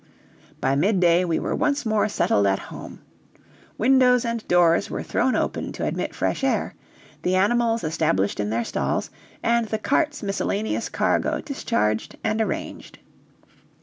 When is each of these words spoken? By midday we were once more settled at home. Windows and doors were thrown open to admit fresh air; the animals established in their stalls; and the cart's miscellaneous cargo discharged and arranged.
By 0.59 0.75
midday 0.75 1.25
we 1.25 1.37
were 1.37 1.55
once 1.55 1.85
more 1.85 2.09
settled 2.09 2.47
at 2.47 2.57
home. 2.57 3.01
Windows 3.77 4.25
and 4.25 4.47
doors 4.47 4.89
were 4.89 5.03
thrown 5.03 5.35
open 5.35 5.71
to 5.73 5.85
admit 5.85 6.15
fresh 6.15 6.43
air; 6.43 6.73
the 7.21 7.35
animals 7.35 7.83
established 7.83 8.39
in 8.39 8.49
their 8.49 8.63
stalls; 8.65 9.11
and 9.43 9.67
the 9.67 9.77
cart's 9.77 10.23
miscellaneous 10.23 10.89
cargo 10.89 11.39
discharged 11.39 12.15
and 12.23 12.41
arranged. 12.41 12.97